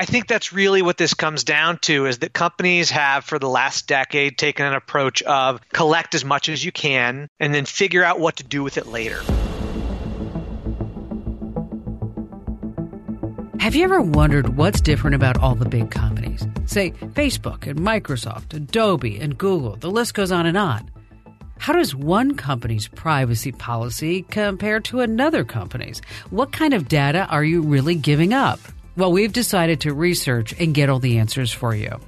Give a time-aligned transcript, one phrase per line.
[0.00, 3.50] I think that's really what this comes down to is that companies have for the
[3.50, 8.02] last decade taken an approach of collect as much as you can and then figure
[8.02, 9.20] out what to do with it later.
[13.60, 16.46] Have you ever wondered what's different about all the big companies?
[16.64, 20.90] Say, Facebook and Microsoft, Adobe and Google, the list goes on and on.
[21.58, 26.00] How does one company's privacy policy compare to another company's?
[26.30, 28.60] What kind of data are you really giving up?
[29.00, 31.98] Well, we've decided to research and get all the answers for you.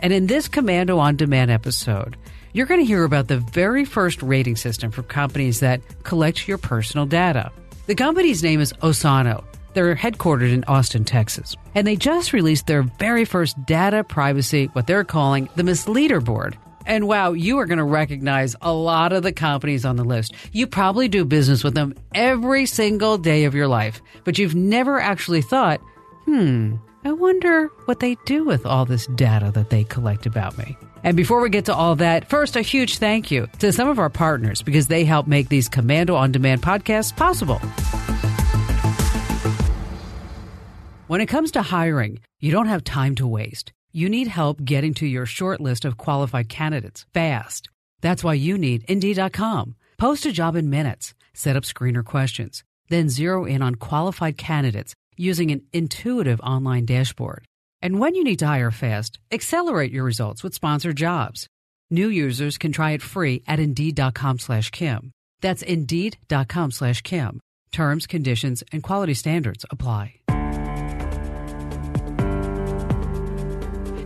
[0.00, 2.14] And in this Komando on Demand episode,
[2.52, 6.58] you're going to hear about the very first rating system for companies that collect your
[6.58, 7.50] personal data.
[7.86, 9.44] The company's name is Osano.
[9.72, 11.56] They're headquartered in Austin, Texas.
[11.74, 16.58] And they just released their very first data privacy, what they're calling the Misleader Board.
[16.84, 20.34] And wow, you are going to recognize a lot of the companies on the list.
[20.52, 25.00] You probably do business with them every single day of your life, but you've never
[25.00, 25.80] actually thought,
[26.32, 30.78] hmm, I wonder what they do with all this data that they collect about me.
[31.04, 33.98] And before we get to all that, first, a huge thank you to some of
[33.98, 37.58] our partners because they help make these Komando on Demand podcasts possible.
[41.06, 43.72] When it comes to hiring, you don't have time to waste.
[43.92, 47.68] You need help getting to your short list of qualified candidates fast.
[48.00, 49.74] That's why you need Indeed.com.
[49.98, 54.94] Post a job in minutes, set up screener questions, then zero in on qualified candidates
[55.16, 57.44] using an intuitive online dashboard.
[57.80, 61.46] And when you need to hire fast, accelerate your results with sponsored jobs.
[61.90, 65.12] New users can try it free at Indeed.com slash Kim.
[65.40, 67.40] That's Indeed.com slash Kim.
[67.70, 70.14] Terms, conditions, and quality standards apply.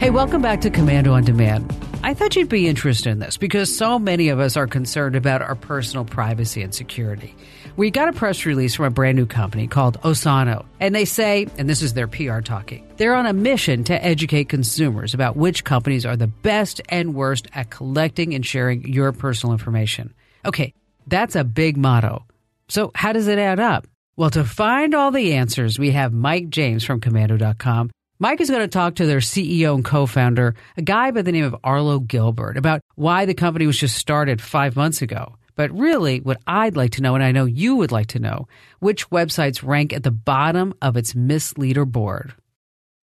[0.01, 1.86] Hey, welcome back to Komando on Demand.
[2.03, 5.43] I thought you'd be interested in this because so many of us are concerned about
[5.43, 7.35] our personal privacy and security.
[7.77, 11.47] We got a press release from a brand new company called Osano, and they say,
[11.59, 15.65] and this is their PR talking, they're on a mission to educate consumers about which
[15.65, 20.15] companies are the best and worst at collecting and sharing your personal information.
[20.45, 20.73] Okay,
[21.07, 22.25] that's a big motto.
[22.69, 23.87] So, how does it add up?
[24.17, 28.63] Well, to find all the answers, we have Mike James from Komando.com Mike is going
[28.63, 31.99] to talk to their CEO and co founder, a guy by the name of Arlo
[31.99, 35.35] Gilbert, about why the company was just started five months ago.
[35.55, 38.49] But really, what I'd like to know, and I know you would like to know,
[38.79, 42.35] which websites rank at the bottom of its misleader board.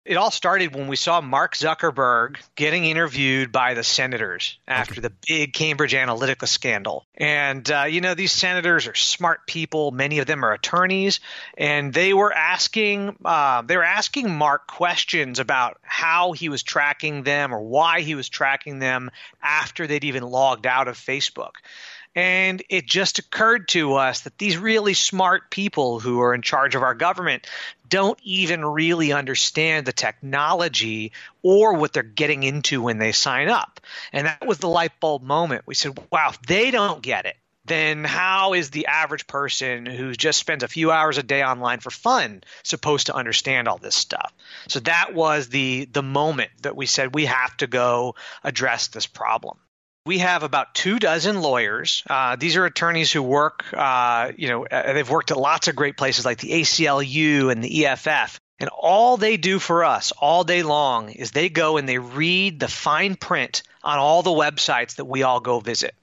[0.04, 5.00] It all started when we saw Mark Zuckerberg getting interviewed by the senators after okay.
[5.02, 7.06] the big Cambridge Analytica scandal.
[7.14, 9.92] And, uh, you know, these senators are smart people.
[9.92, 11.20] Many of them are attorneys.
[11.56, 17.22] And they were asking, uh, they were asking Mark questions about how he was tracking
[17.22, 19.08] them or why he was tracking them
[19.40, 21.52] after they'd even logged out of Facebook.
[22.14, 26.74] And it just occurred to us that these really smart people who are in charge
[26.74, 27.46] of our government
[27.88, 31.12] don't even really understand the technology
[31.42, 33.80] or what they're getting into when they sign up.
[34.12, 35.64] And that was the light bulb moment.
[35.66, 40.12] We said, wow, if they don't get it, then how is the average person who
[40.12, 43.94] just spends a few hours a day online for fun supposed to understand all this
[43.94, 44.32] stuff?
[44.68, 49.06] So that was the the moment that we said we have to go address this
[49.06, 49.58] problem.
[50.04, 52.02] We have about two dozen lawyers.
[52.10, 55.76] Uh, these are attorneys who work, uh, you know, uh, they've worked at lots of
[55.76, 58.40] great places like the ACLU and the EFF.
[58.58, 62.58] And all they do for us all day long is they go and they read
[62.58, 65.94] the fine print on all the websites that we all go visit.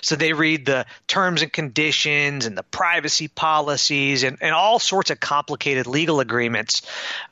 [0.00, 5.10] So they read the terms and conditions and the privacy policies and, and all sorts
[5.10, 6.82] of complicated legal agreements.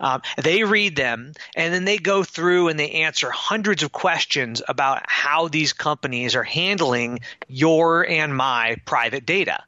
[0.00, 4.62] Um, they read them and then they go through and they answer hundreds of questions
[4.66, 9.62] about how these companies are handling your and my private data.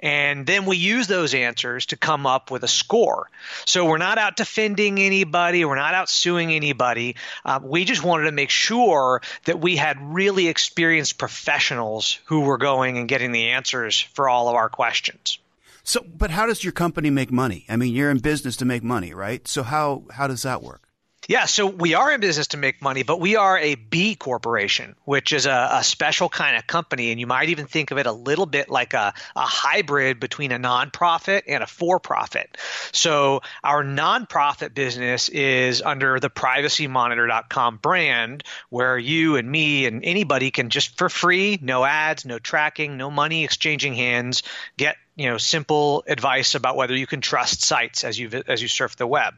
[0.00, 3.28] And then we use those answers to come up with a score.
[3.64, 7.16] So we're not out defending anybody, we're not out suing anybody.
[7.44, 12.58] Uh, we just wanted to make sure that we had really experienced professionals who were
[12.58, 15.38] going and getting the answers for all of our questions.
[15.82, 17.64] So, but how does your company make money?
[17.68, 19.48] I mean, you're in business to make money, right?
[19.48, 20.87] So how how does that work?
[21.28, 24.96] Yeah, so we are in business to make money, but we are a B corporation,
[25.04, 27.10] which is a, a, special kind of company.
[27.10, 30.52] And you might even think of it a little bit like a, a hybrid between
[30.52, 32.56] a nonprofit and a for profit.
[32.92, 40.50] So our nonprofit business is under the privacymonitor.com brand, where you and me and anybody
[40.50, 44.44] can just for free, no ads, no tracking, no money exchanging hands,
[44.78, 48.68] get you know simple advice about whether you can trust sites as you as you
[48.68, 49.34] surf the web.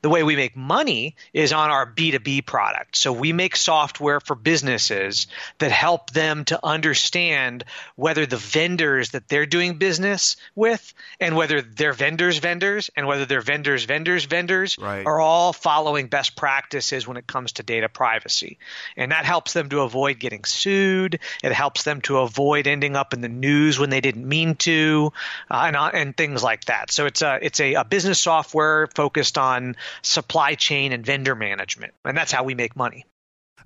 [0.00, 2.96] The way we make money is on our B2B product.
[2.96, 5.26] So we make software for businesses
[5.58, 7.64] that help them to understand
[7.96, 13.26] whether the vendors that they're doing business with and whether their vendors vendors and whether
[13.26, 15.04] their vendors vendors vendors right.
[15.04, 18.58] are all following best practices when it comes to data privacy.
[18.96, 21.18] And that helps them to avoid getting sued.
[21.42, 25.07] It helps them to avoid ending up in the news when they didn't mean to
[25.50, 26.90] uh, and uh, and things like that.
[26.90, 31.94] So it's a it's a, a business software focused on supply chain and vendor management,
[32.04, 33.04] and that's how we make money.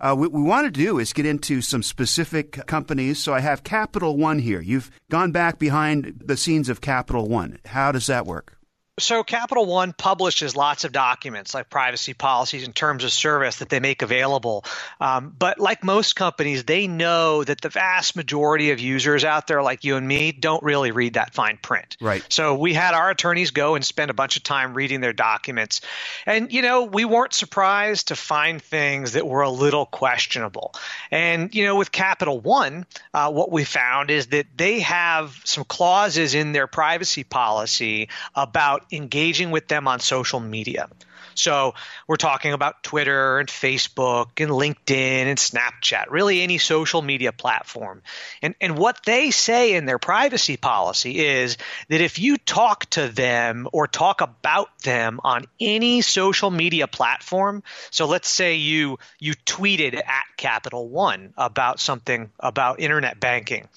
[0.00, 3.20] Uh, what we want to do is get into some specific companies.
[3.20, 4.60] So I have Capital One here.
[4.60, 7.58] You've gone back behind the scenes of Capital One.
[7.66, 8.58] How does that work?
[8.98, 13.70] So Capital One publishes lots of documents like privacy policies and terms of service that
[13.70, 14.66] they make available.
[15.00, 19.62] Um, but like most companies, they know that the vast majority of users out there,
[19.62, 21.96] like you and me, don't really read that fine print.
[22.02, 22.22] Right.
[22.28, 25.80] So we had our attorneys go and spend a bunch of time reading their documents,
[26.26, 30.74] and you know we weren't surprised to find things that were a little questionable.
[31.10, 32.84] And you know with Capital One,
[33.14, 38.81] uh, what we found is that they have some clauses in their privacy policy about
[38.90, 40.88] engaging with them on social media.
[41.34, 41.74] So
[42.06, 48.02] we're talking about Twitter and Facebook and LinkedIn and Snapchat, really any social media platform.
[48.42, 51.56] And, and what they say in their privacy policy is
[51.88, 57.62] that if you talk to them or talk about them on any social media platform,
[57.90, 63.68] so let's say you you tweeted at Capital One about something about internet banking,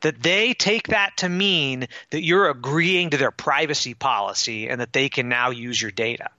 [0.00, 4.92] that they take that to mean that you're agreeing to their privacy policy and that
[4.92, 6.30] they can now use your data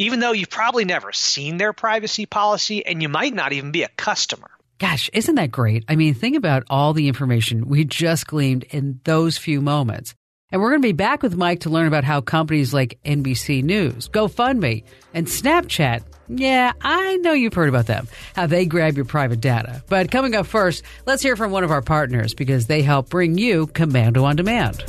[0.00, 3.82] even though you've probably never seen their privacy policy and you might not even be
[3.82, 4.50] a customer.
[4.78, 5.84] Gosh, isn't that great?
[5.88, 10.14] I mean, think about all the information we just gleaned in those few moments.
[10.50, 13.62] And we're going to be back with Mike to learn about how companies like NBC
[13.62, 18.06] News, GoFundMe, and Snapchat yeah, I know you've heard about them,
[18.36, 19.82] how they grab your private data.
[19.88, 23.36] But coming up first, let's hear from one of our partners because they help bring
[23.36, 24.84] you Komando on Demand.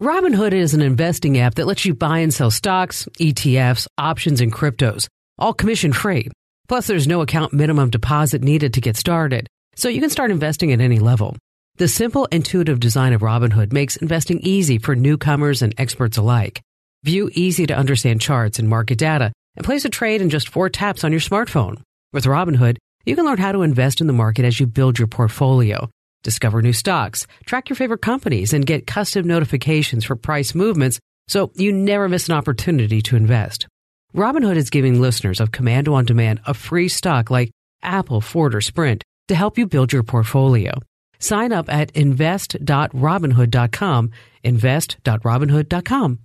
[0.00, 4.52] Robinhood is an investing app that lets you buy and sell stocks, ETFs, options, and
[4.52, 5.08] cryptos,
[5.38, 6.28] all commission free.
[6.68, 10.72] Plus, there's no account minimum deposit needed to get started, so you can start investing
[10.72, 11.36] at any level.
[11.78, 16.60] The simple, intuitive design of Robinhood makes investing easy for newcomers and experts alike.
[17.02, 20.68] View easy to understand charts and market data and place a trade in just four
[20.68, 21.82] taps on your smartphone.
[22.12, 25.08] With Robinhood, you can learn how to invest in the market as you build your
[25.08, 25.90] portfolio.
[26.22, 31.50] Discover new stocks, track your favorite companies, and get custom notifications for price movements so
[31.54, 33.66] you never miss an opportunity to invest.
[34.16, 37.50] Robinhood is giving listeners of Komando on Demand a free stock like
[37.82, 40.72] Apple, Ford, or Sprint to help you build your portfolio.
[41.18, 44.10] Sign up at invest.robinhood.com,
[44.42, 46.18] invest.robinhood.com.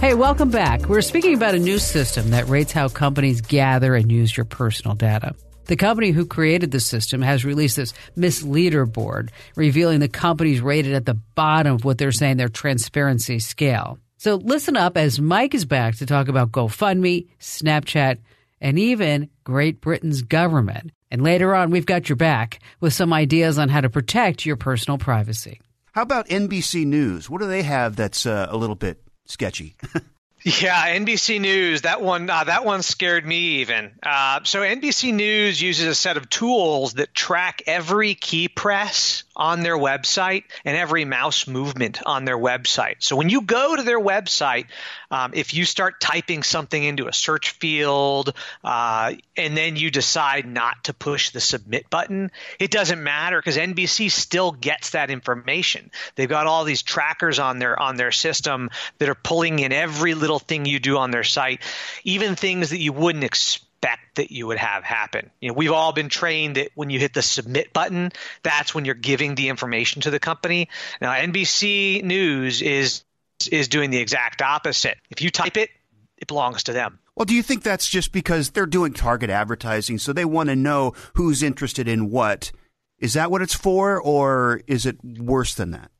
[0.00, 0.88] Hey, welcome back.
[0.88, 4.94] We're speaking about a new system that rates how companies gather and use your personal
[4.94, 5.34] data.
[5.66, 10.94] The company who created the system has released this misleader board, revealing the companies rated
[10.94, 13.98] at the bottom of what they're saying their transparency scale.
[14.18, 18.18] So listen up as Mike is back to talk about GoFundMe, Snapchat,
[18.60, 20.92] and even Great Britain's government.
[21.10, 24.56] And later on, we've got your back with some ideas on how to protect your
[24.56, 25.60] personal privacy.
[25.92, 27.28] How about NBC News?
[27.28, 29.76] What do they have that's uh, a little bit sketchy?
[30.46, 31.82] Yeah, NBC News.
[31.82, 32.30] That one.
[32.30, 33.90] Uh, that one scared me even.
[34.00, 39.62] Uh, so NBC News uses a set of tools that track every key press on
[39.62, 42.96] their website and every mouse movement on their website.
[43.00, 44.66] So when you go to their website,
[45.10, 48.32] um, if you start typing something into a search field
[48.64, 53.56] uh, and then you decide not to push the submit button, it doesn't matter because
[53.56, 55.90] NBC still gets that information.
[56.14, 60.14] They've got all these trackers on their on their system that are pulling in every
[60.14, 61.60] little thing you do on their site,
[62.04, 65.30] even things that you wouldn't expect expect that you would have happen.
[65.40, 68.84] You know, we've all been trained that when you hit the submit button, that's when
[68.84, 70.68] you're giving the information to the company.
[71.00, 73.04] Now, NBC News is
[73.50, 74.96] is doing the exact opposite.
[75.10, 75.68] If you type it,
[76.16, 76.98] it belongs to them.
[77.14, 80.56] Well, do you think that's just because they're doing target advertising, so they want to
[80.56, 82.52] know who's interested in what?
[82.98, 85.90] Is that what it's for, or is it worse than that?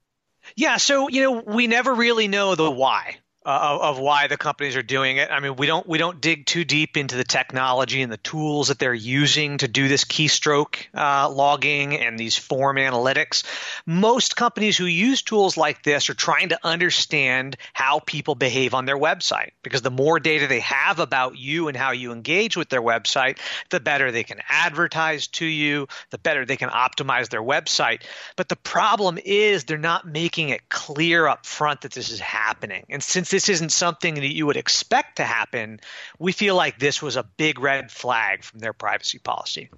[0.56, 3.16] Yeah, so you know we never really know the why
[3.46, 5.30] uh, of, why the companies are doing it.
[5.30, 8.68] I mean, we don't we don't dig too deep into the technology and the tools
[8.68, 13.44] that they're using to do this keystroke uh, logging and these form analytics.
[13.86, 18.84] Most companies who use tools like this are trying to understand how people behave on
[18.84, 22.68] their website because the more data they have about you and how you engage with
[22.68, 23.38] their website,
[23.70, 28.02] the better they can advertise to you, the better they can optimize their website.
[28.34, 32.86] But the problem is they're not making it clear up front that this is happening.
[32.88, 35.78] And since this isn't something that you would expect to happen,
[36.18, 39.68] we feel like this was a big red flag from their privacy policy.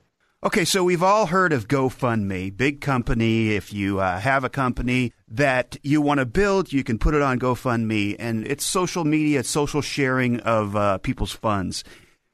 [0.44, 3.56] Okay, so we've all heard of GoFundMe, big company.
[3.56, 7.20] If you uh, have a company that you want to build, you can put it
[7.20, 11.82] on GoFundMe, and it's social media, it's social sharing of uh, people's funds.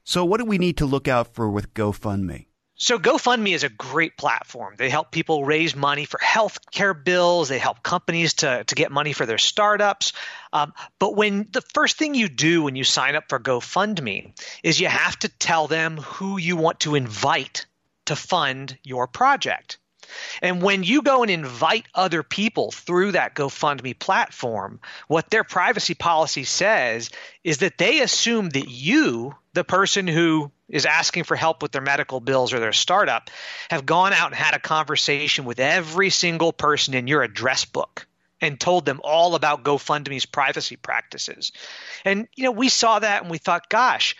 [0.04, 2.49] So, what do we need to look out for with GoFundMe?
[2.85, 4.75] So GoFundMe is a great platform.
[4.76, 7.49] They help people raise money for healthcare bills.
[7.49, 10.12] They help companies to, to get money for their startups.
[10.53, 14.79] Um, but when the first thing you do when you sign up for GoFundMe is
[14.79, 17.64] you have to tell them who you want to invite
[18.05, 19.79] to fund your project.
[20.43, 25.95] And when you go and invite other people through that GoFundMe platform, what their privacy
[25.95, 27.09] policy says
[27.43, 31.80] is that they assume that you, the person who is asking for help with their
[31.80, 33.30] medical bills or their startup,
[33.70, 38.06] have gone out and had a conversation with every single person in your address book
[38.40, 41.52] and told them all about GoFundMe's privacy practices.
[42.04, 44.16] And you know, we saw that and we thought, gosh,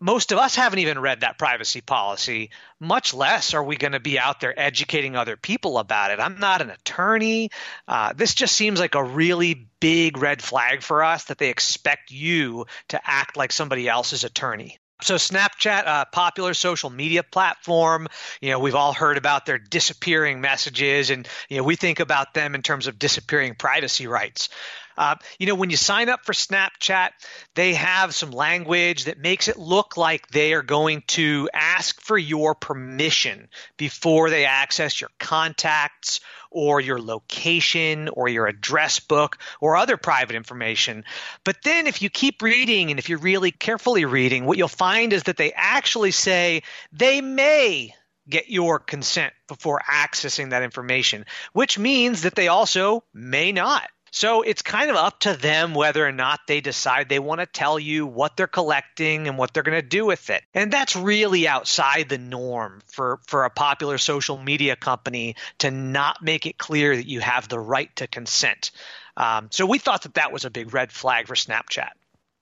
[0.00, 4.00] most of us haven't even read that privacy policy, much less are we going to
[4.00, 6.20] be out there educating other people about it.
[6.20, 7.50] I'm not an attorney.
[7.88, 12.10] Uh, this just seems like a really big red flag for us that they expect
[12.10, 14.78] you to act like somebody else's attorney.
[15.02, 18.08] So Snapchat, a popular social media platform,
[18.40, 22.32] you know, we've all heard about their disappearing messages, and you know, we think about
[22.32, 24.48] them in terms of disappearing privacy rights.
[24.96, 27.10] Uh, you know, when you sign up for Snapchat,
[27.54, 32.16] they have some language that makes it look like they are going to ask for
[32.16, 39.76] your permission before they access your contacts or your location or your address book or
[39.76, 41.04] other private information.
[41.44, 45.12] But then if you keep reading and if you're really carefully reading, what you'll find
[45.12, 46.62] is that they actually say
[46.92, 47.94] they may
[48.28, 53.88] get your consent before accessing that information, which means that they also may not.
[54.16, 57.46] So it's kind of up to them whether or not they decide they want to
[57.46, 60.42] tell you what they're collecting and what they're going to do with it.
[60.54, 66.22] And that's really outside the norm for, for a popular social media company to not
[66.22, 68.70] make it clear that you have the right to consent.
[69.18, 71.90] Um, so we thought that that was a big red flag for Snapchat.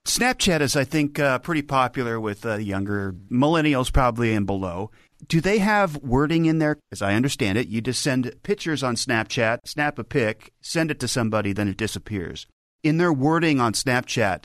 [0.05, 4.93] Snapchat is, I think, uh, pretty popular with uh, younger millennials, probably and below
[5.29, 6.79] do they have wording in there?
[6.93, 11.01] As I understand it, you just send pictures on Snapchat, snap a pic, send it
[11.01, 12.47] to somebody, then it disappears.
[12.83, 14.45] In their wording on Snapchat,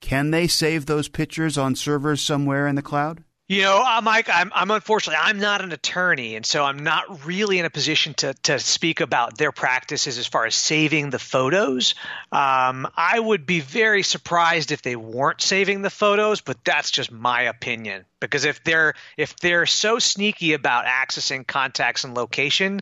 [0.00, 3.24] can they save those pictures on servers somewhere in the cloud?
[3.50, 7.26] You know, uh, Mike, I'm, I'm unfortunately I'm not an attorney, and so I'm not
[7.26, 11.18] really in a position to to speak about their practices as far as saving the
[11.18, 11.96] photos.
[12.30, 17.10] Um, I would be very surprised if they weren't saving the photos, but that's just
[17.10, 18.04] my opinion.
[18.20, 22.78] Because if they're if they're so sneaky about accessing contacts and location,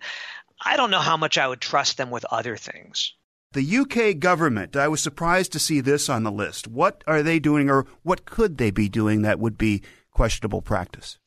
[0.62, 3.14] I don't know how much I would trust them with other things.
[3.52, 6.68] The UK government, I was surprised to see this on the list.
[6.68, 9.82] What are they doing, or what could they be doing that would be
[10.18, 11.18] questionable practice?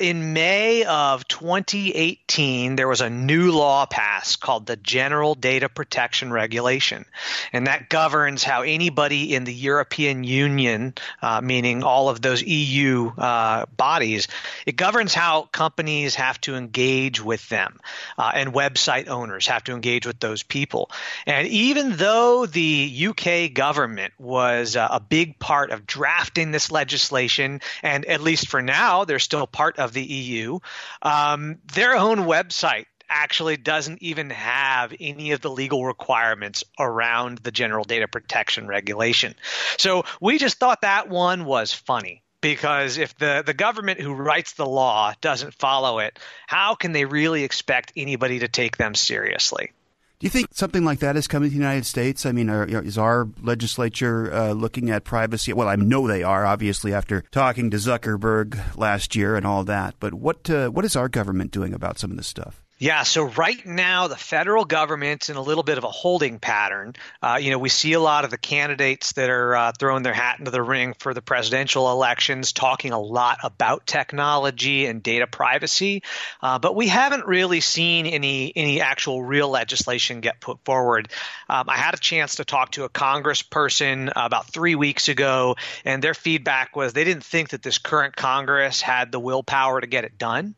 [0.00, 6.32] In May of 2018, there was a new law passed called the General Data Protection
[6.32, 7.04] Regulation,
[7.52, 13.10] and that governs how anybody in the European Union, uh, meaning all of those EU
[13.10, 14.28] uh, bodies,
[14.64, 17.78] it governs how companies have to engage with them,
[18.16, 20.90] uh, and website owners have to engage with those people.
[21.26, 27.60] And even though the UK government was uh, a big part of drafting this legislation,
[27.82, 30.60] and at least for now, they're still part of of the EU.
[31.02, 37.50] Um, their own website actually doesn't even have any of the legal requirements around the
[37.50, 39.34] general data protection regulation.
[39.78, 44.52] So we just thought that one was funny because if the, the government who writes
[44.52, 49.72] the law doesn't follow it, how can they really expect anybody to take them seriously?
[50.20, 52.26] Do you think something like that is coming to the United States?
[52.26, 55.54] I mean, are, is our legislature uh, looking at privacy?
[55.54, 59.94] Well, I know they are, obviously, after talking to Zuckerberg last year and all that.
[59.98, 62.62] But what uh, what is our government doing about some of this stuff?
[62.82, 66.94] Yeah, so right now the federal government's in a little bit of a holding pattern.
[67.20, 70.14] Uh, you know, we see a lot of the candidates that are uh, throwing their
[70.14, 75.26] hat into the ring for the presidential elections talking a lot about technology and data
[75.26, 76.02] privacy,
[76.40, 81.10] uh, but we haven't really seen any any actual real legislation get put forward.
[81.50, 86.02] Um, I had a chance to talk to a congressperson about three weeks ago, and
[86.02, 90.04] their feedback was they didn't think that this current Congress had the willpower to get
[90.04, 90.54] it done.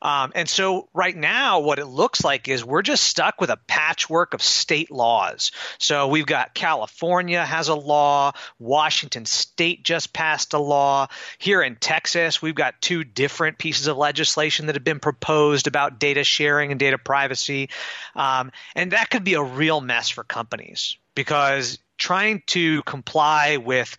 [0.00, 3.58] Um, and so right now, what it looks like is we're just stuck with a
[3.66, 5.52] patchwork of state laws.
[5.78, 11.08] So we've got California has a law, Washington State just passed a law.
[11.38, 15.98] Here in Texas, we've got two different pieces of legislation that have been proposed about
[15.98, 17.70] data sharing and data privacy.
[18.14, 23.96] Um, and that could be a real mess for companies because trying to comply with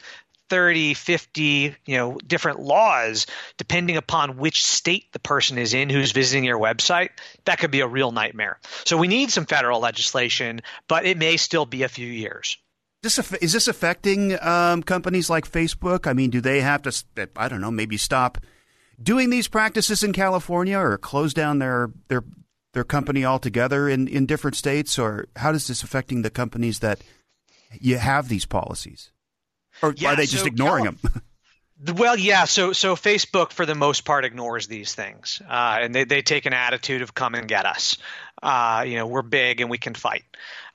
[0.50, 3.28] 30, 50, you know, different laws
[3.58, 7.10] depending upon which state the person is in who's visiting your website,
[7.46, 8.60] that could be a real nightmare.
[8.86, 12.58] So we need some federal legislation, but it may still be a few years.
[13.02, 16.06] This, is this affecting um, companies like Facebook?
[16.06, 18.38] I mean, do they have to, I don't know, maybe stop
[19.02, 22.24] doing these practices in California or close down their their
[22.74, 25.00] their company altogether in, in different states?
[25.00, 27.02] Or how is this affecting the companies that
[27.80, 29.12] you have these policies?
[29.82, 31.00] Or yeah, are they just so ignoring them?
[31.96, 32.44] Well, yeah.
[32.44, 36.46] So, so Facebook for the most part ignores these things, uh, and they, they take
[36.46, 37.98] an attitude of "come and get us."
[38.42, 40.24] Uh, you know, we're big and we can fight.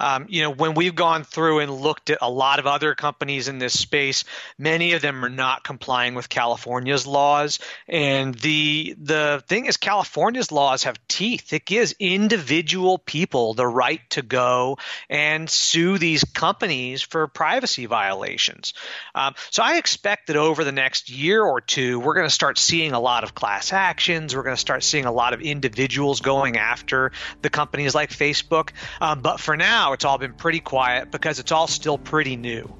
[0.00, 3.48] Um, you know, when we've gone through and looked at a lot of other companies
[3.48, 4.24] in this space,
[4.58, 7.58] many of them are not complying with California's laws.
[7.88, 11.52] And the the thing is, California's laws have teeth.
[11.52, 14.78] It gives individual people the right to go
[15.08, 18.74] and sue these companies for privacy violations.
[19.14, 22.58] Um, so I expect that over the next year or two, we're going to start
[22.58, 24.34] seeing a lot of class actions.
[24.34, 28.70] We're going to start seeing a lot of individuals going after the companies like Facebook.
[29.00, 32.70] Um, but for now, it's all been pretty quiet because it's all still pretty new.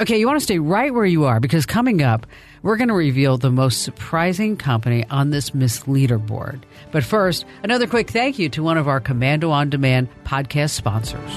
[0.00, 2.26] Okay, you want to stay right where you are because coming up,
[2.62, 6.62] we're going to reveal the most surprising company on this Miss Leaderboard.
[6.90, 11.30] But first, another quick thank you to one of our Komando on Demand podcast sponsors.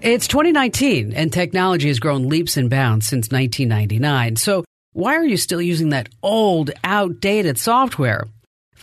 [0.00, 4.36] It's 2019 and technology has grown leaps and bounds since 1999.
[4.36, 8.26] So, why are you still using that old, outdated software?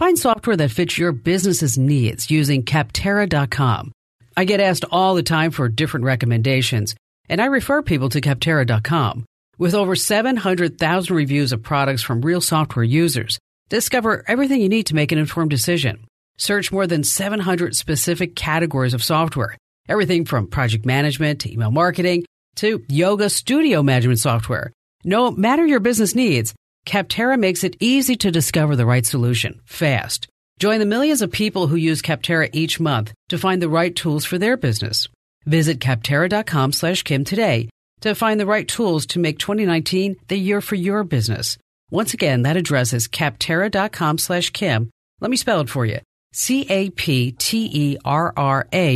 [0.02, 3.92] Find software that fits your business's needs using Capterra.com.
[4.36, 6.96] I get asked all the time for different recommendations,
[7.30, 9.26] and I refer people to Capterra.com.
[9.60, 13.38] With over 700,000 reviews of products from real software users,
[13.70, 16.08] discover everything you need to make an informed decision.
[16.36, 19.56] Search more than 700 specific categories of software,
[19.88, 24.72] everything from project management to email marketing to yoga studio management software.
[25.04, 30.28] No matter your business needs, Capterra makes it easy to discover the right solution fast.
[30.60, 34.26] Join the millions of people who use Capterra each month to find the right tools
[34.26, 35.08] for their business.
[35.46, 37.70] Visit capterra.com slash Kim today
[38.02, 41.58] to find the right tools to make 2019 the year for your business.
[41.90, 44.92] Once again, that address is capterra.com slash Kim.
[45.20, 46.00] Let me spell it for you.
[46.34, 46.98] C-A-P-T-E-R-R-A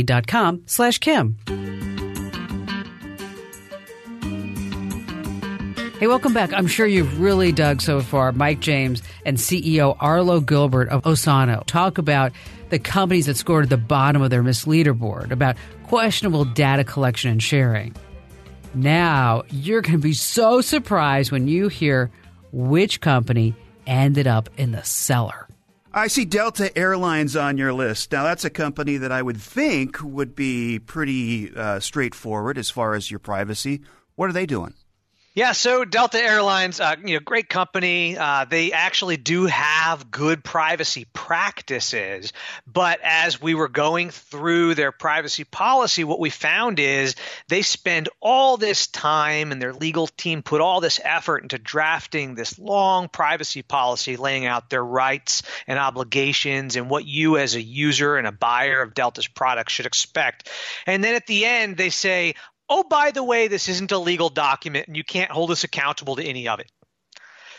[0.04, 1.36] dot com slash Kim.
[5.98, 6.52] Hey, welcome back.
[6.52, 8.30] I'm sure you've really dug so far.
[8.30, 12.32] Mike James and CEO Arlo Gilbert of Osano talk about
[12.68, 17.30] the companies that scored at the bottom of their Miss Leaderboard, about questionable data collection
[17.30, 17.94] and sharing.
[18.74, 22.10] Now, you're going to be so surprised when you hear
[22.52, 23.54] which company
[23.86, 25.48] ended up in the cellar.
[25.94, 28.12] I see Delta Airlines on your list.
[28.12, 32.92] Now, that's a company that I would think would be pretty uh, straightforward as far
[32.92, 33.80] as your privacy.
[34.14, 34.74] What are they doing?
[35.36, 38.16] Yeah, so Delta Airlines, uh, you know, great company.
[38.16, 42.32] Uh, they actually do have good privacy practices,
[42.66, 47.16] but as we were going through their privacy policy, what we found is
[47.48, 52.34] they spend all this time and their legal team put all this effort into drafting
[52.34, 57.62] this long privacy policy, laying out their rights and obligations and what you as a
[57.62, 60.48] user and a buyer of Delta's products should expect.
[60.86, 62.36] And then at the end, they say,
[62.68, 66.16] oh, by the way, this isn't a legal document and you can't hold us accountable
[66.16, 66.70] to any of it.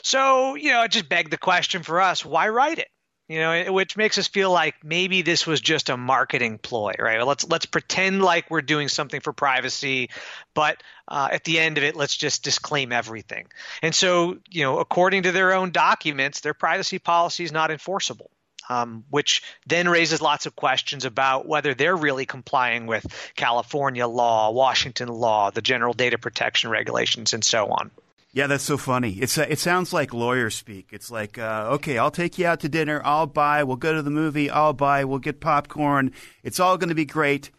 [0.04, 2.90] So, you know, it just begged the question for us why write it?
[3.28, 7.22] You know, which makes us feel like maybe this was just a marketing ploy, right?
[7.26, 10.12] Let's let's pretend like we're doing something for privacy,
[10.54, 13.48] but uh, at the end of it, let's just disclaim everything.
[13.82, 18.32] And so, you know, according to their own documents, their privacy policy is not enforceable
[18.70, 24.52] um, which then raises lots of questions about whether they're really complying with California law,
[24.52, 27.92] Washington law, the general data protection regulations, and so on.
[28.34, 29.14] Yeah, that's so funny.
[29.14, 30.90] It's uh, it sounds like lawyer speak.
[30.92, 33.02] It's like, uh, okay, I'll take you out to dinner.
[33.04, 33.64] I'll buy.
[33.64, 34.50] We'll go to the movie.
[34.50, 35.06] I'll buy.
[35.06, 36.12] We'll get popcorn.
[36.44, 37.50] It's all going to be great,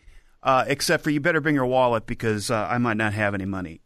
[0.43, 3.47] uh, except for you better bring your wallet because uh, I might not have any
[3.47, 3.81] money.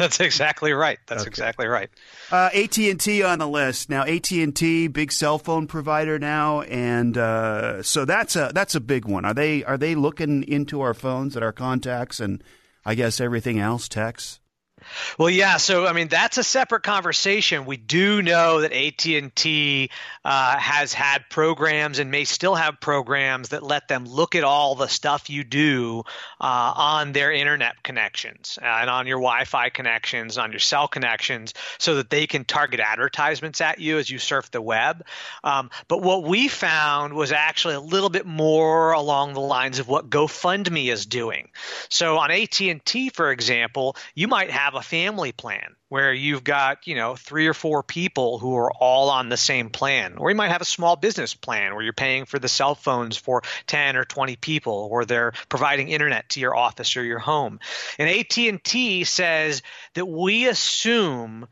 [0.08, 0.98] That's exactly right.
[1.06, 1.28] That's okay.
[1.28, 1.90] exactly right.
[2.30, 4.02] Uh, AT and T on the list now.
[4.04, 8.80] AT and T, big cell phone provider now, and uh, so that's a that's a
[8.80, 9.26] big one.
[9.26, 12.42] Are they are they looking into our phones and our contacts and
[12.82, 14.40] I guess everything else, texts?
[15.18, 15.56] Well, yeah.
[15.56, 17.66] So, I mean, that's a separate conversation.
[17.66, 19.90] We do know that AT and T
[20.24, 24.74] uh, has had programs and may still have programs that let them look at all
[24.74, 26.04] the stuff you do
[26.40, 31.54] uh, on their internet connections uh, and on your Wi-Fi connections, on your cell connections,
[31.78, 35.04] so that they can target advertisements at you as you surf the web.
[35.44, 39.88] Um, but what we found was actually a little bit more along the lines of
[39.88, 41.48] what GoFundMe is doing.
[41.88, 46.44] So, on AT and T, for example, you might have a family plan where you've
[46.44, 50.18] got, you know, three or four people who are all on the same plan.
[50.18, 53.16] Or you might have a small business plan where you're paying for the cell phones
[53.16, 57.60] for 10 or 20 people or they're providing internet to your office or your home.
[57.98, 59.62] And AT&T says
[59.94, 61.48] that we assume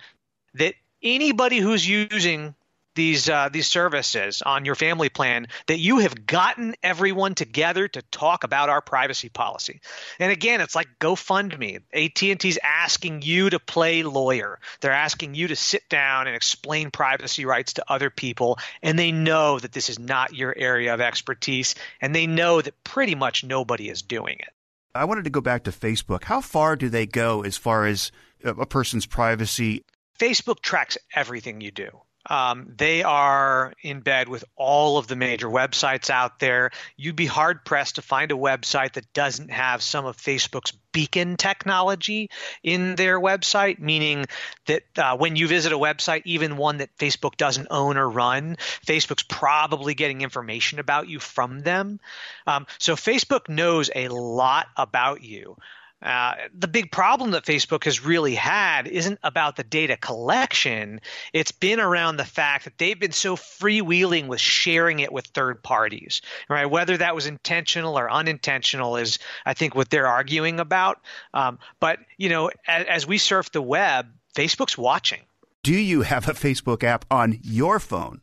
[0.54, 2.54] that anybody who's using
[2.98, 8.02] these uh, these services on your family plan that you have gotten everyone together to
[8.02, 9.80] talk about our privacy policy.
[10.18, 11.80] And again, it's like GoFundMe.
[11.94, 14.58] AT&T's asking you to play lawyer.
[14.80, 19.12] They're asking you to sit down and explain privacy rights to other people, and they
[19.12, 23.44] know that this is not your area of expertise, and they know that pretty much
[23.44, 24.52] nobody is doing it.
[24.92, 26.24] I wanted to go back to Facebook.
[26.24, 28.10] How far do they go as far as
[28.42, 29.84] a person's privacy?
[30.18, 32.00] Facebook tracks everything you do.
[32.28, 36.70] Um, they are in bed with all of the major websites out there.
[36.96, 41.36] You'd be hard pressed to find a website that doesn't have some of Facebook's beacon
[41.36, 42.30] technology
[42.62, 44.26] in their website, meaning
[44.66, 48.56] that uh, when you visit a website, even one that Facebook doesn't own or run,
[48.86, 52.00] Facebook's probably getting information about you from them.
[52.46, 55.56] Um, so Facebook knows a lot about you.
[56.00, 61.00] Uh, the big problem that Facebook has really had isn't about the data collection.
[61.32, 65.62] It's been around the fact that they've been so freewheeling with sharing it with third
[65.62, 66.66] parties, right?
[66.66, 71.00] Whether that was intentional or unintentional is, I think, what they're arguing about.
[71.34, 74.06] Um, but you know, as, as we surf the web,
[74.36, 75.20] Facebook's watching.
[75.64, 78.20] Do you have a Facebook app on your phone?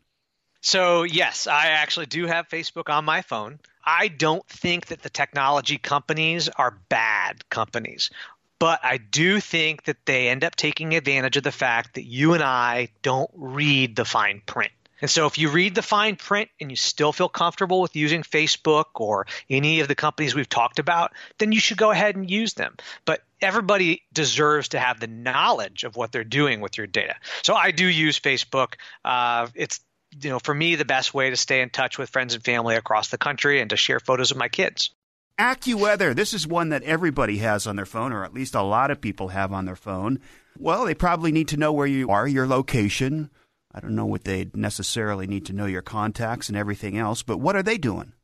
[0.62, 3.60] So yes, I actually do have Facebook on my phone.
[3.86, 8.10] I don't think that the technology companies are bad companies,
[8.58, 12.34] but I do think that they end up taking advantage of the fact that you
[12.34, 14.72] and I don't read the fine print.
[15.00, 18.22] And so if you read the fine print and you still feel comfortable with using
[18.22, 22.30] Facebook or any of the companies we've talked about, then you should go ahead and
[22.30, 22.76] use them.
[23.04, 27.16] But everybody deserves to have the knowledge of what they're doing with your data.
[27.42, 28.74] So I do use Facebook.
[29.04, 29.80] Uh, it's
[30.20, 32.76] you know, for me, the best way to stay in touch with friends and family
[32.76, 34.90] across the country and to share photos of my kids.
[35.38, 36.14] AccuWeather.
[36.14, 39.00] This is one that everybody has on their phone, or at least a lot of
[39.00, 40.20] people have on their phone.
[40.58, 43.30] Well, they probably need to know where you are, your location.
[43.74, 47.38] I don't know what they necessarily need to know your contacts and everything else, but
[47.38, 48.14] what are they doing?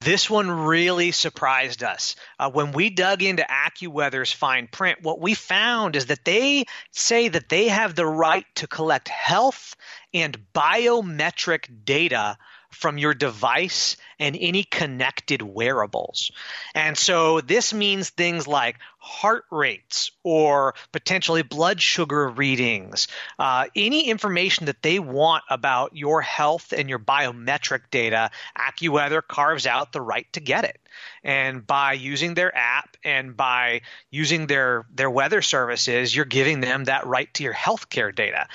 [0.00, 2.16] This one really surprised us.
[2.38, 7.28] Uh, when we dug into AccuWeather's fine print, what we found is that they say
[7.28, 9.74] that they have the right to collect health
[10.16, 12.38] and biometric data
[12.70, 16.30] from your device and any connected wearables.
[16.74, 24.08] And so this means things like heart rates or potentially blood sugar readings, uh, any
[24.08, 30.00] information that they want about your health and your biometric data, AccuWeather carves out the
[30.00, 30.78] right to get it.
[31.22, 36.84] And by using their app and by using their, their weather services, you're giving them
[36.84, 38.48] that right to your healthcare data.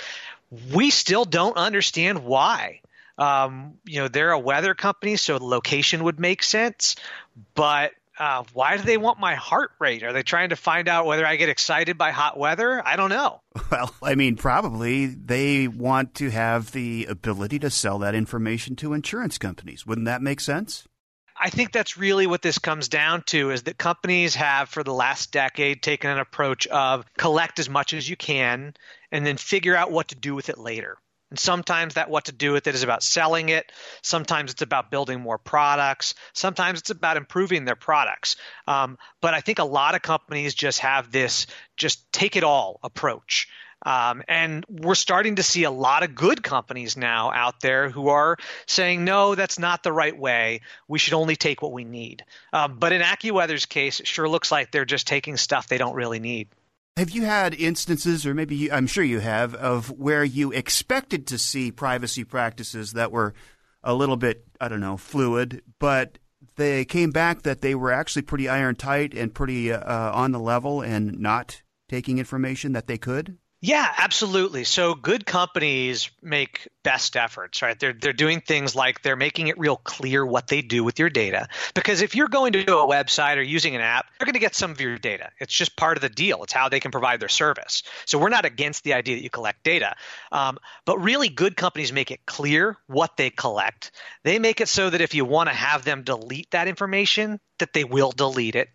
[0.74, 2.82] We still don't understand why.
[3.18, 6.96] Um, you know, they're a weather company, so location would make sense.
[7.56, 10.04] But uh, why do they want my heart rate?
[10.04, 12.86] Are they trying to find out whether I get excited by hot weather?
[12.86, 13.42] I don't know.
[13.72, 18.92] Well, I mean, probably they want to have the ability to sell that information to
[18.92, 19.88] insurance companies.
[19.88, 20.90] Wouldn't that make sense?
[21.40, 24.94] I think that's really what this comes down to is that companies have for the
[24.94, 28.74] last decade taken an approach of collect as much as you can
[29.12, 30.98] and then figure out what to do with it later.
[31.32, 33.72] And sometimes that what to do with it is about selling it.
[34.02, 36.14] Sometimes it's about building more products.
[36.34, 38.36] Sometimes it's about improving their products.
[38.68, 41.48] Um, but I think a lot of companies just have this
[41.78, 43.48] just take it all approach.
[43.84, 48.10] Um, and we're starting to see a lot of good companies now out there who
[48.10, 50.62] are saying, no, that's not the right way.
[50.88, 52.24] We should only take what we need.
[52.54, 55.96] Um, but in AccuWeather's case, it sure looks like they're just taking stuff they don't
[55.96, 56.50] really need.
[56.98, 61.28] Have you had instances, or maybe you, I'm sure you have, of where you expected
[61.28, 63.34] to see privacy practices that were
[63.84, 66.20] a little bit, I don't know, fluid, but
[66.58, 70.40] they came back that they were actually pretty iron tight and pretty uh, on the
[70.40, 73.38] level and not taking information that they could?
[73.62, 74.64] Yeah, absolutely.
[74.64, 77.80] So good companies make best efforts, right?
[77.80, 81.10] They're they're doing things like they're making it real clear what they do with your
[81.10, 81.48] data.
[81.74, 84.40] Because if you're going to do a website or using an app, they're going to
[84.40, 85.30] get some of your data.
[85.40, 86.44] It's just part of the deal.
[86.44, 87.84] It's how they can provide their service.
[88.06, 89.96] So we're not against the idea that you collect data,
[90.32, 93.92] um, but really good companies make it clear what they collect.
[94.24, 97.74] They make it so that if you want to have them delete that information, that
[97.74, 98.70] they will delete it.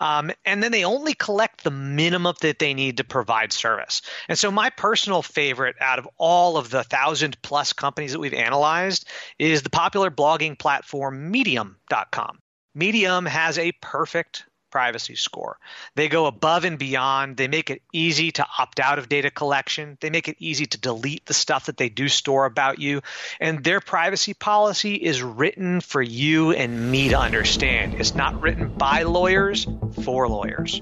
[0.00, 4.02] Um, and then they only collect the minimum that they need to provide service.
[4.28, 8.34] And so, my personal favorite out of all of the thousand plus companies that we've
[8.34, 12.38] analyzed is the popular blogging platform Medium.com.
[12.74, 15.58] Medium has a perfect privacy score.
[15.96, 17.36] They go above and beyond.
[17.36, 19.98] They make it easy to opt out of data collection.
[20.00, 23.02] They make it easy to delete the stuff that they do store about you.
[23.40, 27.94] And their privacy policy is written for you and me to understand.
[27.94, 29.66] It's not written by lawyers
[30.04, 30.80] for lawyers.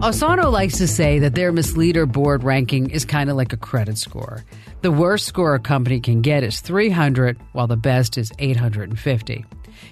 [0.00, 3.98] Osano likes to say that their misleader board ranking is kind of like a credit
[3.98, 4.44] score.
[4.80, 9.44] The worst score a company can get is 300, while the best is 850.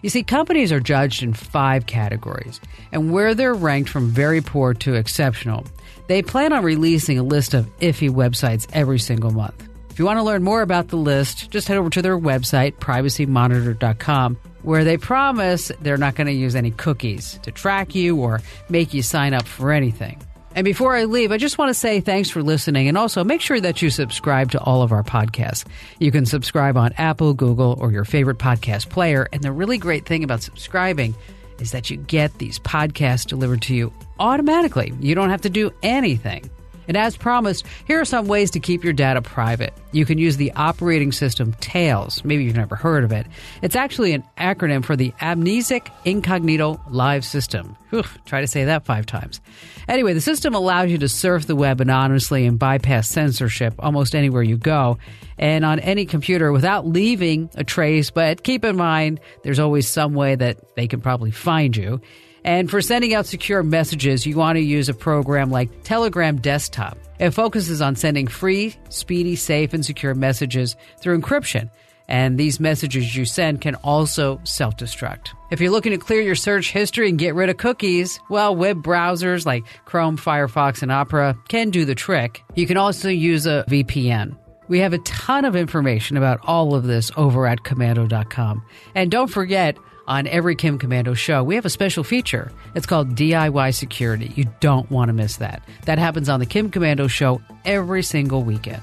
[0.02, 2.60] You see, companies are judged in five categories,
[2.92, 5.66] and where they're ranked from very poor to exceptional,
[6.06, 9.68] they plan on releasing a list of iffy websites every single month.
[9.90, 12.76] If you want to learn more about the list, just head over to their website,
[12.76, 18.42] privacymonitor.com, where they promise they're not going to use any cookies to track you or
[18.68, 20.20] make you sign up for anything.
[20.56, 23.40] And before I leave, I just want to say thanks for listening and also make
[23.40, 25.64] sure that you subscribe to all of our podcasts.
[26.00, 29.28] You can subscribe on Apple, Google, or your favorite podcast player.
[29.32, 31.14] And the really great thing about subscribing
[31.60, 34.92] is that you get these podcasts delivered to you automatically.
[34.98, 36.50] You don't have to do anything.
[36.88, 39.74] And as promised, here are some ways to keep your data private.
[39.92, 42.24] You can use the operating system Tails.
[42.24, 43.26] Maybe you've never heard of it.
[43.62, 47.76] It's actually an acronym for the Amnesic Incognito Live System.
[47.90, 49.40] Whew, try to say that five times.
[49.88, 54.42] Anyway, the system allows you to surf the web anonymously and bypass censorship almost anywhere
[54.42, 54.98] you go
[55.38, 58.10] and on any computer without leaving a trace.
[58.10, 62.00] But keep in mind, there's always some way that they can probably find you.
[62.46, 66.96] And for sending out secure messages, you want to use a program like Telegram Desktop.
[67.18, 71.70] It focuses on sending free, speedy, safe, and secure messages through encryption.
[72.06, 75.30] And these messages you send can also self destruct.
[75.50, 78.80] If you're looking to clear your search history and get rid of cookies, well, web
[78.80, 82.44] browsers like Chrome, Firefox, and Opera can do the trick.
[82.54, 84.36] You can also use a VPN.
[84.68, 88.64] We have a ton of information about all of this over at komando.com.
[88.94, 89.76] And don't forget,
[90.06, 92.52] on every Kim Komando show, we have a special feature.
[92.74, 94.32] It's called DIY Security.
[94.34, 95.62] You don't want to miss that.
[95.84, 98.82] That happens on the Kim Komando show every single weekend.